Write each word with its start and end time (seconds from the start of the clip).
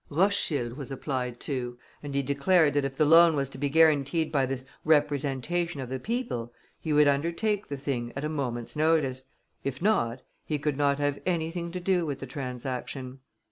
Rothschild 0.09 0.77
was 0.77 0.89
applied 0.89 1.39
to, 1.41 1.77
and 2.01 2.15
he 2.15 2.23
declared 2.23 2.73
that 2.73 2.85
if 2.85 2.97
the 2.97 3.05
loan 3.05 3.35
was 3.35 3.49
to 3.49 3.59
be 3.59 3.69
guaranteed 3.69 4.31
by 4.31 4.47
this 4.47 4.65
"Representation 4.83 5.79
of 5.79 5.89
the 5.89 5.99
People," 5.99 6.51
he 6.79 6.91
would 6.91 7.07
undertake 7.07 7.67
the 7.67 7.77
thing 7.77 8.11
at 8.15 8.25
a 8.25 8.27
moment's 8.27 8.75
notice 8.75 9.25
if 9.63 9.79
not, 9.79 10.23
he 10.43 10.57
could 10.57 10.75
not 10.75 10.97
have 10.97 11.19
anything 11.27 11.69
to 11.73 11.79
do 11.79 12.03
with 12.07 12.17
the 12.17 12.25
transaction. 12.25 13.19